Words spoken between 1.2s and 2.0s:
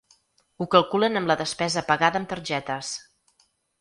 amb la despesa